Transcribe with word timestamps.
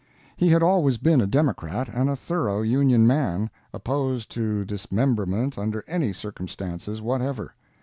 He 0.35 0.49
had 0.49 0.63
always 0.63 0.97
been 0.97 1.21
a 1.21 1.27
Democrat 1.27 1.87
and 1.87 2.09
a 2.09 2.15
thorough 2.15 2.63
Union 2.63 3.05
man, 3.05 3.51
opposed 3.71 4.31
to 4.31 4.65
dismemberment 4.65 5.59
under 5.59 5.83
any 5.87 6.11
circumstances 6.11 7.03
whatever. 7.03 7.53